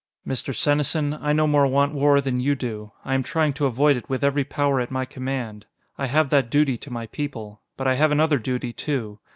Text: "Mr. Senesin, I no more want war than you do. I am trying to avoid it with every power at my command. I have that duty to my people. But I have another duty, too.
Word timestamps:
"Mr. 0.27 0.51
Senesin, 0.51 1.13
I 1.21 1.31
no 1.31 1.45
more 1.45 1.67
want 1.67 1.93
war 1.93 2.21
than 2.21 2.39
you 2.39 2.55
do. 2.55 2.91
I 3.05 3.13
am 3.13 3.21
trying 3.21 3.53
to 3.53 3.67
avoid 3.67 3.95
it 3.97 4.09
with 4.09 4.23
every 4.23 4.43
power 4.43 4.81
at 4.81 4.89
my 4.89 5.05
command. 5.05 5.67
I 5.95 6.07
have 6.07 6.31
that 6.31 6.49
duty 6.49 6.75
to 6.75 6.89
my 6.89 7.05
people. 7.05 7.61
But 7.77 7.85
I 7.85 7.93
have 7.93 8.11
another 8.11 8.39
duty, 8.39 8.73
too. 8.73 9.19